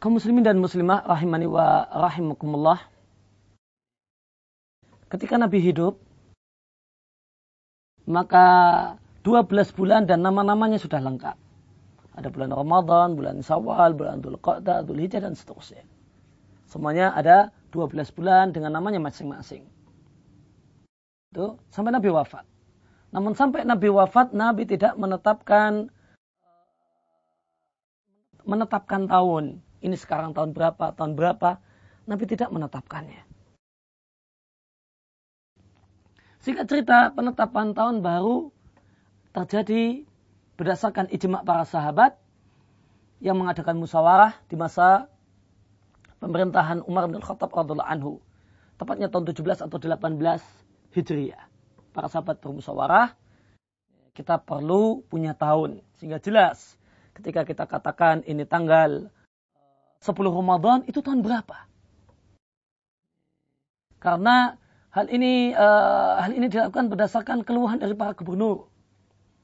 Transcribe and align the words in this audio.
kaum 0.00 0.16
muslimin 0.16 0.40
dan 0.40 0.56
muslimah 0.56 1.04
rahimani 1.04 1.44
wa 1.44 1.84
rahimakumullah. 1.92 2.80
Ketika 5.12 5.36
Nabi 5.36 5.60
hidup, 5.60 6.00
maka 8.08 8.46
12 9.20 9.76
bulan 9.76 10.08
dan 10.08 10.24
nama-namanya 10.24 10.80
sudah 10.80 11.04
lengkap. 11.04 11.36
Ada 12.16 12.32
bulan 12.32 12.50
Ramadan, 12.50 13.08
bulan 13.14 13.36
Syawal, 13.44 13.92
bulan 13.92 14.24
Dhul 14.24 14.40
Qa'dah, 14.40 14.82
dan 14.82 15.36
seterusnya. 15.36 15.84
Semuanya 16.64 17.12
ada 17.12 17.52
12 17.70 18.08
bulan 18.16 18.56
dengan 18.56 18.72
namanya 18.72 18.98
masing-masing. 19.04 19.68
Itu 21.30 21.60
sampai 21.70 21.92
Nabi 21.92 22.08
wafat. 22.08 22.48
Namun 23.12 23.36
sampai 23.36 23.68
Nabi 23.68 23.92
wafat, 23.92 24.32
Nabi 24.32 24.64
tidak 24.64 24.96
menetapkan 24.96 25.92
menetapkan 28.46 29.04
tahun 29.06 29.62
ini 29.80 29.96
sekarang 29.96 30.36
tahun 30.36 30.52
berapa, 30.52 30.92
tahun 30.96 31.16
berapa, 31.16 31.60
Nabi 32.08 32.24
tidak 32.28 32.52
menetapkannya. 32.52 33.22
Sehingga 36.40 36.64
cerita 36.64 37.12
penetapan 37.12 37.76
tahun 37.76 38.00
baru 38.00 38.48
terjadi 39.36 40.08
berdasarkan 40.56 41.12
ijma 41.12 41.44
para 41.44 41.68
sahabat 41.68 42.16
yang 43.20 43.36
mengadakan 43.36 43.76
musyawarah 43.76 44.32
di 44.48 44.56
masa 44.56 45.12
pemerintahan 46.20 46.80
Umar 46.88 47.08
bin 47.12 47.20
Khattab 47.20 47.52
radhiallahu 47.52 47.84
anhu. 47.84 48.12
Tepatnya 48.80 49.12
tahun 49.12 49.28
17 49.28 49.68
atau 49.68 49.76
18 49.76 50.16
Hijriah. 50.96 51.44
Para 51.92 52.08
sahabat 52.08 52.40
bermusyawarah, 52.40 53.12
kita 54.16 54.40
perlu 54.40 55.04
punya 55.06 55.36
tahun 55.36 55.84
sehingga 55.96 56.18
jelas 56.18 56.76
ketika 57.16 57.44
kita 57.46 57.64
katakan 57.68 58.24
ini 58.26 58.44
tanggal 58.48 59.12
10 60.00 60.16
Ramadan 60.16 60.80
itu 60.88 61.04
tahun 61.04 61.20
berapa? 61.20 61.68
Karena 64.00 64.56
hal 64.96 65.12
ini 65.12 65.52
uh, 65.52 66.24
hal 66.24 66.32
ini 66.32 66.48
dilakukan 66.48 66.88
berdasarkan 66.88 67.44
keluhan 67.44 67.76
dari 67.76 67.92
para 67.92 68.16
gubernur. 68.16 68.72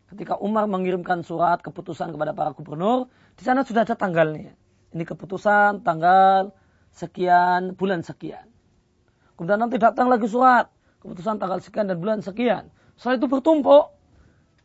Ketika 0.09 0.41
Umar 0.41 0.65
mengirimkan 0.65 1.21
surat 1.21 1.61
keputusan 1.61 2.09
kepada 2.17 2.33
para 2.33 2.57
gubernur, 2.57 3.13
di 3.37 3.45
sana 3.45 3.69
sudah 3.69 3.85
ada 3.85 3.93
tanggalnya. 3.93 4.57
Ini 4.97 5.05
keputusan 5.05 5.85
tanggal 5.85 6.57
sekian 6.89 7.77
bulan 7.77 8.01
sekian. 8.01 8.49
Kemudian 9.37 9.61
nanti 9.61 9.77
datang 9.77 10.09
lagi 10.09 10.25
surat 10.25 10.73
keputusan 11.05 11.37
tanggal 11.37 11.61
sekian 11.61 11.93
dan 11.93 12.01
bulan 12.01 12.25
sekian. 12.25 12.73
Setelah 12.97 13.21
itu 13.21 13.29
bertumpuk, 13.29 13.93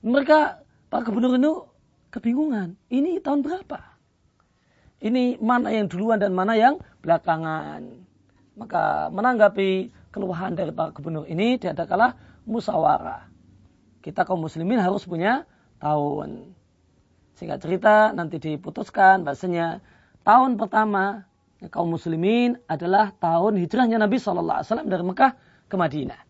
mereka 0.08 0.64
para 0.88 1.03
gubernur 1.03 1.36
itu 1.36 1.67
kebingungan. 2.16 2.80
Ini 2.88 3.20
tahun 3.20 3.44
berapa? 3.44 3.91
Ini 5.02 5.41
mana 5.41 5.73
yang 5.73 5.89
duluan 5.89 6.21
dan 6.21 6.38
mana 6.38 6.53
yang 6.53 6.77
belakangan. 7.02 8.05
Maka 8.53 9.09
menanggapi 9.09 9.89
keluhan 10.13 10.53
dari 10.53 10.69
para 10.69 10.93
gubernur 10.93 11.25
ini 11.25 11.58
diadakanlah 11.58 12.13
musyawarah. 12.45 13.25
Kita 14.05 14.21
kaum 14.30 14.45
muslimin 14.45 14.77
harus 14.77 15.02
punya 15.09 15.49
tahun. 15.81 16.53
Sehingga 17.33 17.58
cerita 17.58 18.13
nanti 18.13 18.38
diputuskan 18.38 19.25
bahasanya 19.25 19.81
tahun 20.21 20.61
pertama 20.61 21.25
kaum 21.73 21.97
muslimin 21.97 22.61
adalah 22.69 23.13
tahun 23.17 23.58
hijrahnya 23.58 23.97
Nabi 23.97 24.21
Shallallahu 24.21 24.58
Alaihi 24.61 24.69
Wasallam 24.69 24.89
dari 24.89 25.03
Mekah 25.05 25.31
ke 25.65 25.75
Madinah. 25.77 26.21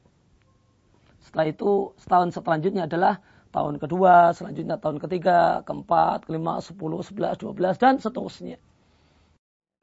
Setelah 1.23 1.47
itu 1.47 1.91
setahun 1.99 2.35
selanjutnya 2.35 2.87
adalah 2.87 3.19
tahun 3.51 3.77
kedua, 3.77 4.31
selanjutnya 4.31 4.79
tahun 4.79 4.97
ketiga, 5.03 5.61
keempat, 5.67 6.25
kelima, 6.25 6.63
sepuluh, 6.63 7.03
sebelas, 7.03 7.35
dua 7.37 7.51
belas, 7.51 7.75
dan 7.77 7.99
seterusnya. 7.99 8.57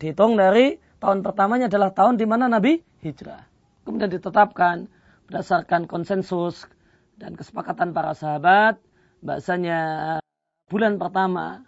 Dihitung 0.00 0.40
dari 0.40 0.80
tahun 0.98 1.20
pertamanya 1.20 1.68
adalah 1.68 1.92
tahun 1.92 2.16
di 2.16 2.26
mana 2.26 2.48
Nabi 2.48 2.80
hijrah. 3.04 3.44
Kemudian 3.84 4.08
ditetapkan 4.08 4.88
berdasarkan 5.28 5.84
konsensus 5.84 6.64
dan 7.20 7.36
kesepakatan 7.36 7.92
para 7.92 8.16
sahabat, 8.16 8.80
bahasanya 9.20 9.80
bulan 10.72 10.96
pertama. 10.96 11.66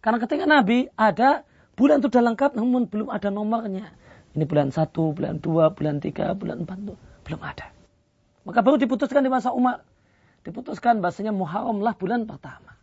Karena 0.00 0.18
ketika 0.22 0.44
Nabi 0.46 0.86
ada, 0.94 1.42
bulan 1.74 2.00
itu 2.00 2.08
sudah 2.08 2.24
lengkap 2.32 2.54
namun 2.54 2.86
belum 2.86 3.10
ada 3.10 3.28
nomornya. 3.28 3.90
Ini 4.38 4.46
bulan 4.46 4.70
satu, 4.70 5.10
bulan 5.10 5.42
dua, 5.42 5.74
bulan 5.74 5.98
tiga, 5.98 6.30
bulan 6.38 6.62
empat, 6.62 6.78
belum 7.26 7.40
ada. 7.42 7.74
Maka 8.46 8.62
baru 8.62 8.78
diputuskan 8.78 9.26
di 9.26 9.30
masa 9.32 9.50
Umar 9.50 9.82
diputuskan 10.44 11.04
bahasanya 11.04 11.34
Muharram 11.34 11.84
lah 11.84 11.94
bulan 11.96 12.24
pertama. 12.24 12.76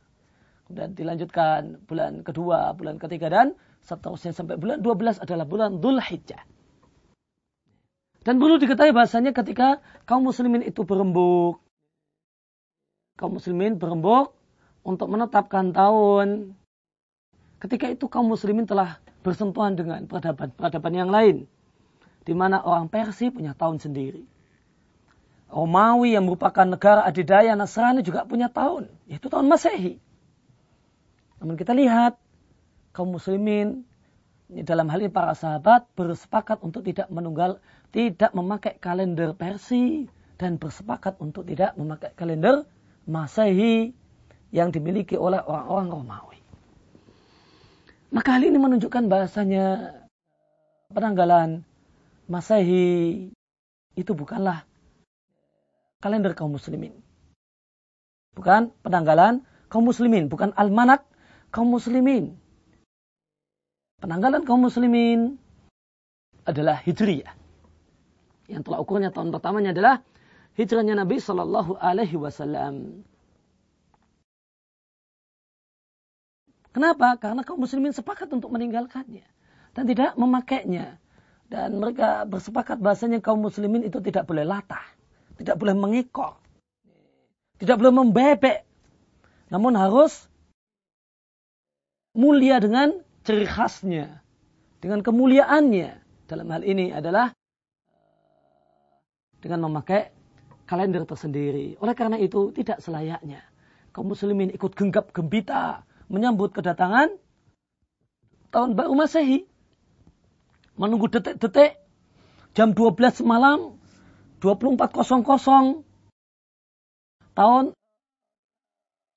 Kemudian 0.68 0.94
dilanjutkan 0.94 1.80
bulan 1.88 2.22
kedua, 2.28 2.76
bulan 2.76 3.00
ketiga 3.00 3.32
dan 3.32 3.48
seterusnya 3.88 4.36
sampai 4.36 4.60
bulan 4.60 4.84
12 4.84 5.24
adalah 5.24 5.48
bulan 5.48 5.80
Dhul 5.80 6.04
Hijjah. 6.04 6.44
Dan 8.28 8.44
perlu 8.44 8.60
diketahui 8.60 8.92
bahasanya 8.92 9.32
ketika 9.32 9.80
kaum 10.04 10.28
muslimin 10.28 10.60
itu 10.60 10.84
berembuk, 10.84 11.64
kaum 13.16 13.40
muslimin 13.40 13.80
berembuk 13.80 14.36
untuk 14.84 15.08
menetapkan 15.08 15.72
tahun. 15.72 16.52
Ketika 17.64 17.88
itu 17.88 18.12
kaum 18.12 18.28
muslimin 18.28 18.68
telah 18.68 19.00
bersentuhan 19.24 19.80
dengan 19.80 20.04
peradaban-peradaban 20.06 20.94
yang 20.94 21.08
lain. 21.08 21.48
Di 22.28 22.36
mana 22.36 22.60
orang 22.60 22.92
Persia 22.92 23.32
punya 23.32 23.56
tahun 23.56 23.80
sendiri. 23.80 24.28
Romawi 25.48 26.12
yang 26.12 26.28
merupakan 26.28 26.68
negara 26.68 27.08
adidaya 27.08 27.56
Nasrani 27.56 28.04
juga 28.04 28.28
punya 28.28 28.52
tahun, 28.52 28.92
yaitu 29.08 29.32
tahun 29.32 29.48
Masehi. 29.48 29.96
Namun 31.40 31.56
kita 31.56 31.72
lihat 31.72 32.20
kaum 32.92 33.16
muslimin 33.16 33.88
dalam 34.48 34.92
hal 34.92 35.00
ini 35.04 35.12
para 35.12 35.32
sahabat 35.32 35.88
bersepakat 35.96 36.60
untuk 36.60 36.84
tidak 36.84 37.08
menunggal, 37.08 37.64
tidak 37.96 38.36
memakai 38.36 38.76
kalender 38.76 39.32
Persi 39.32 40.12
dan 40.36 40.60
bersepakat 40.60 41.16
untuk 41.24 41.48
tidak 41.48 41.80
memakai 41.80 42.12
kalender 42.20 42.68
Masehi 43.08 43.96
yang 44.52 44.76
dimiliki 44.76 45.16
oleh 45.16 45.40
orang-orang 45.40 45.88
Romawi. 45.88 46.40
Maka 48.12 48.36
hal 48.36 48.44
ini 48.44 48.60
menunjukkan 48.60 49.04
bahasanya 49.08 49.96
penanggalan 50.92 51.64
Masehi 52.28 53.32
itu 53.96 54.12
bukanlah 54.12 54.67
kalender 55.98 56.38
kaum 56.38 56.54
muslimin. 56.54 56.94
Bukan 58.38 58.70
penanggalan 58.86 59.42
kaum 59.70 59.86
muslimin, 59.90 60.30
bukan 60.30 60.54
almanak 60.54 61.02
kaum 61.50 61.74
muslimin. 61.74 62.38
Penanggalan 63.98 64.46
kaum 64.46 64.62
muslimin 64.62 65.42
adalah 66.46 66.78
hijriyah. 66.86 67.34
Yang 68.46 68.62
telah 68.70 68.80
ukurnya 68.80 69.10
tahun 69.10 69.34
pertamanya 69.34 69.74
adalah 69.74 70.06
hijrahnya 70.54 70.94
Nabi 70.94 71.18
Shallallahu 71.18 71.82
Alaihi 71.82 72.16
Wasallam. 72.16 73.02
Kenapa? 76.70 77.18
Karena 77.18 77.42
kaum 77.42 77.58
muslimin 77.58 77.90
sepakat 77.90 78.30
untuk 78.30 78.54
meninggalkannya 78.54 79.26
dan 79.74 79.84
tidak 79.90 80.14
memakainya. 80.14 81.02
Dan 81.48 81.82
mereka 81.82 82.28
bersepakat 82.28 82.78
bahasanya 82.78 83.18
kaum 83.24 83.42
muslimin 83.42 83.82
itu 83.82 83.98
tidak 84.04 84.30
boleh 84.30 84.46
latah 84.46 84.97
tidak 85.38 85.56
boleh 85.58 85.76
mengikor. 85.78 86.38
Tidak 87.58 87.78
boleh 87.78 87.94
membebek. 87.94 88.66
Namun 89.54 89.74
harus 89.78 90.28
mulia 92.14 92.58
dengan 92.62 92.98
ciri 93.26 93.46
khasnya. 93.46 94.22
Dengan 94.82 95.02
kemuliaannya. 95.02 96.06
Dalam 96.28 96.48
hal 96.52 96.62
ini 96.68 96.92
adalah 96.92 97.32
dengan 99.40 99.70
memakai 99.72 100.12
kalender 100.68 101.08
tersendiri. 101.08 101.80
Oleh 101.80 101.96
karena 101.96 102.20
itu 102.20 102.52
tidak 102.52 102.84
selayaknya 102.84 103.40
kaum 103.98 104.14
muslimin 104.14 104.54
ikut 104.54 104.78
genggap 104.78 105.10
gembita 105.10 105.82
menyambut 106.06 106.54
kedatangan 106.54 107.18
tahun 108.54 108.78
baru 108.78 108.94
Masehi. 108.94 109.50
Menunggu 110.78 111.10
detik-detik 111.10 111.82
jam 112.54 112.78
12 112.78 113.26
malam 113.26 113.82
2400 114.40 115.84
tahun 117.38 117.66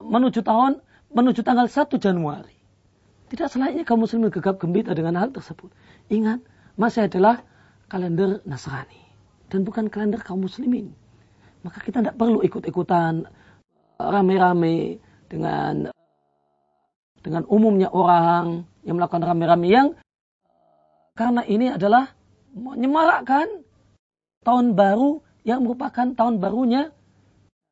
menuju 0.01 0.41
tahun 0.41 0.81
menuju 1.13 1.41
tanggal 1.45 1.67
1 1.69 1.91
Januari. 2.01 2.57
Tidak 3.31 3.47
selayaknya 3.47 3.87
kaum 3.87 4.03
muslimin 4.03 4.33
gegap 4.33 4.59
gembira 4.59 4.91
dengan 4.91 5.15
hal 5.21 5.31
tersebut. 5.31 5.71
Ingat, 6.11 6.43
masih 6.75 7.07
adalah 7.07 7.47
kalender 7.87 8.43
Nasrani 8.43 8.99
dan 9.51 9.63
bukan 9.63 9.87
kalender 9.87 10.23
kaum 10.23 10.43
muslimin. 10.43 10.95
Maka 11.63 11.79
kita 11.85 12.01
tidak 12.01 12.17
perlu 12.17 12.41
ikut-ikutan 12.41 13.29
rame-rame 14.01 14.99
dengan 15.29 15.93
dengan 17.21 17.45
umumnya 17.53 17.93
orang 17.93 18.65
yang 18.83 18.97
melakukan 18.97 19.29
rame-rame 19.29 19.69
yang 19.69 19.93
karena 21.13 21.45
ini 21.45 21.69
adalah 21.69 22.09
menyemarakkan 22.57 23.61
tahun 24.45 24.77
baru 24.77 25.21
yang 25.45 25.65
merupakan 25.65 26.13
tahun 26.13 26.41
barunya 26.41 26.93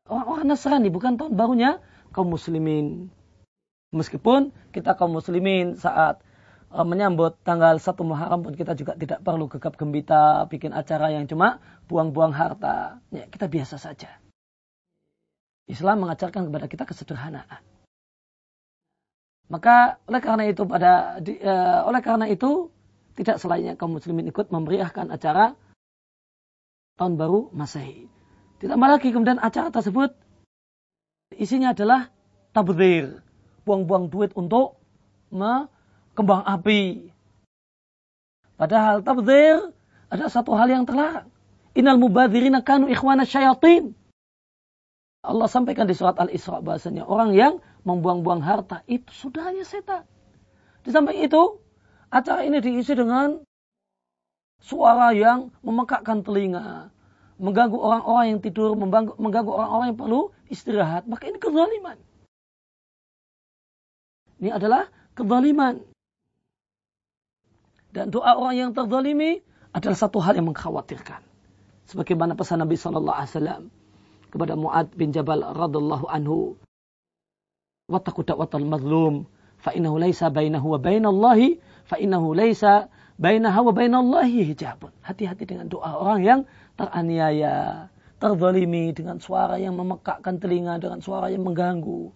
orang-orang 0.09 0.47
Nasrani, 0.53 0.89
bukan 0.89 1.21
tahun 1.21 1.37
barunya 1.37 1.81
kaum 2.13 2.33
muslimin. 2.33 3.13
Meskipun 3.93 4.53
kita 4.73 4.97
kaum 4.97 5.17
muslimin 5.17 5.77
saat 5.77 6.21
uh, 6.73 6.85
menyambut 6.85 7.41
tanggal 7.45 7.81
satu 7.81 8.05
Muharram 8.05 8.45
pun 8.45 8.53
kita 8.53 8.77
juga 8.77 8.97
tidak 8.97 9.25
perlu 9.25 9.49
gegap 9.49 9.77
gembita 9.81 10.45
bikin 10.49 10.77
acara 10.77 11.13
yang 11.13 11.25
cuma 11.25 11.61
buang-buang 11.89 12.33
harta. 12.37 13.01
Ya, 13.13 13.25
kita 13.29 13.49
biasa 13.49 13.81
saja. 13.81 14.21
Islam 15.69 16.05
mengajarkan 16.05 16.49
kepada 16.49 16.67
kita 16.69 16.85
kesederhanaan. 16.89 17.61
Maka 19.49 19.97
oleh 20.05 20.21
karena 20.21 20.45
itu 20.45 20.69
pada 20.69 21.17
uh, 21.21 21.81
oleh 21.89 22.01
karena 22.05 22.29
itu 22.29 22.69
tidak 23.17 23.41
selainnya 23.41 23.77
kaum 23.81 23.97
muslimin 23.97 24.29
ikut 24.29 24.53
memeriahkan 24.53 25.09
acara 25.09 25.57
tahun 26.99 27.15
baru 27.15 27.49
Masehi. 27.55 28.11
Ditambah 28.59 28.89
lagi 28.91 29.15
kemudian 29.15 29.39
acara 29.39 29.71
tersebut 29.71 30.13
isinya 31.39 31.71
adalah 31.71 32.11
tabdir, 32.51 33.23
buang-buang 33.63 34.11
duit 34.11 34.35
untuk 34.35 34.83
kembang 36.19 36.43
api. 36.43 37.15
Padahal 38.59 39.07
tabdir 39.07 39.71
ada 40.11 40.27
satu 40.27 40.59
hal 40.59 40.67
yang 40.67 40.83
terlarang. 40.83 41.31
Innal 41.79 42.03
mubadzirina 42.03 42.67
kanu 42.67 42.91
ikhwana 42.91 43.23
syayatin. 43.23 43.95
Allah 45.23 45.47
sampaikan 45.47 45.87
di 45.87 45.95
surat 45.95 46.19
Al-Isra 46.19 46.59
bahasanya 46.59 47.07
orang 47.07 47.35
yang 47.39 47.63
membuang-buang 47.87 48.43
harta 48.43 48.83
itu 48.91 49.11
sudahnya 49.15 49.63
setan. 49.63 50.03
Di 50.83 50.91
samping 50.91 51.23
itu, 51.23 51.63
acara 52.11 52.43
ini 52.43 52.59
diisi 52.59 52.97
dengan 52.97 53.43
suara 54.63 55.15
yang 55.15 55.55
memekakkan 55.63 56.23
telinga, 56.27 56.91
mengganggu 57.39 57.79
orang-orang 57.79 58.27
yang 58.37 58.41
tidur, 58.43 58.75
mengganggu 59.19 59.53
orang-orang 59.53 59.95
yang 59.95 59.99
perlu 59.99 60.21
istirahat. 60.51 61.07
Maka 61.07 61.31
ini 61.31 61.39
kezaliman. 61.39 61.99
Ini 64.39 64.55
adalah 64.55 64.87
kezaliman. 65.15 65.83
Dan 67.89 68.13
doa 68.13 68.37
orang 68.37 68.55
yang 68.55 68.71
terzalimi 68.77 69.41
adalah 69.73 69.97
satu 69.97 70.21
hal 70.21 70.37
yang 70.37 70.53
mengkhawatirkan. 70.53 71.25
Sebagaimana 71.89 72.37
pesan 72.37 72.61
Nabi 72.61 72.77
Sallallahu 72.77 73.17
Alaihi 73.17 73.33
Wasallam 73.33 73.63
kepada 74.29 74.55
Muad 74.61 74.93
bin 74.93 75.11
Jabal 75.11 75.41
radhiallahu 75.41 76.05
anhu. 76.05 76.61
Wattaqu 77.89 78.29
da'watal 78.29 78.69
mazlum 78.69 79.25
fa 79.57 79.73
innahu 79.73 79.97
laisa 79.97 80.29
bainahu 80.29 80.77
wa 80.77 80.79
bainallahi 80.79 81.57
fa 81.89 81.97
innahu 81.97 82.37
laisa 82.37 82.93
bainahu 83.19 83.69
wa 83.69 83.75
bainallahi 83.75 84.55
hijabun. 84.55 84.95
Hati-hati 85.03 85.45
dengan 85.45 85.67
doa 85.67 85.99
orang 85.99 86.21
yang 86.23 86.41
teraniaya, 86.79 87.91
terzalimi 88.23 88.95
dengan 88.95 89.19
suara 89.19 89.59
yang 89.59 89.75
memekakkan 89.75 90.39
telinga, 90.39 90.79
dengan 90.79 91.03
suara 91.03 91.29
yang 91.29 91.43
mengganggu. 91.43 92.15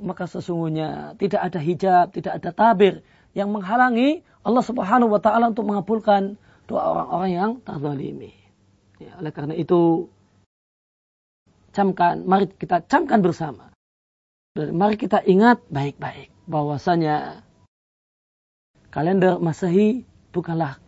Maka 0.00 0.28
sesungguhnya 0.28 1.16
tidak 1.20 1.40
ada 1.40 1.60
hijab, 1.60 2.06
tidak 2.12 2.40
ada 2.40 2.50
tabir 2.52 3.04
yang 3.36 3.52
menghalangi 3.52 4.24
Allah 4.40 4.64
Subhanahu 4.64 5.12
wa 5.12 5.20
taala 5.20 5.52
untuk 5.52 5.68
mengabulkan 5.68 6.40
doa 6.64 6.84
orang-orang 6.96 7.30
yang 7.32 7.50
terzalimi. 7.60 8.32
Ya, 9.00 9.16
oleh 9.16 9.32
karena 9.32 9.56
itu 9.56 10.08
camkan, 11.72 12.24
mari 12.24 12.48
kita 12.48 12.84
camkan 12.88 13.20
bersama. 13.20 13.72
Mari 14.56 14.96
kita 14.98 15.22
ingat 15.24 15.62
baik-baik 15.70 16.32
bahwasanya 16.50 17.46
kalender 18.90 19.38
Masehi 19.38 20.04
bukanlah 20.34 20.78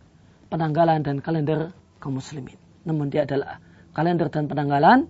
penanggalan 0.51 1.01
dan 1.01 1.23
kalender 1.23 1.71
kaum 1.97 2.19
muslimin. 2.19 2.59
Namun 2.83 3.07
dia 3.09 3.23
adalah 3.23 3.63
kalender 3.95 4.27
dan 4.27 4.51
penanggalan 4.51 5.07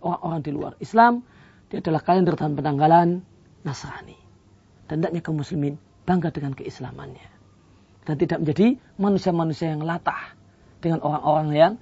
orang-orang 0.00 0.40
di 0.42 0.50
luar 0.52 0.72
Islam. 0.80 1.22
Dia 1.68 1.84
adalah 1.84 2.00
kalender 2.02 2.34
dan 2.34 2.56
penanggalan 2.56 3.20
Nasrani. 3.62 4.16
Dan 4.88 5.02
tidaknya 5.02 5.20
kaum 5.20 5.38
muslimin 5.38 5.76
bangga 6.08 6.32
dengan 6.32 6.56
keislamannya. 6.56 7.28
Dan 8.06 8.14
tidak 8.16 8.38
menjadi 8.42 8.78
manusia-manusia 8.96 9.74
yang 9.74 9.82
latah 9.82 10.32
dengan 10.78 11.02
orang-orang 11.02 11.48
yang 11.52 11.72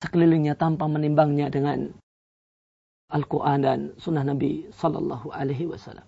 sekelilingnya 0.00 0.56
tanpa 0.56 0.88
menimbangnya 0.88 1.52
dengan 1.52 1.92
Al-Quran 3.12 3.58
dan 3.60 3.78
Sunnah 4.00 4.24
Nabi 4.24 4.70
Sallallahu 4.72 5.28
Alaihi 5.34 5.68
Wasallam. 5.68 6.06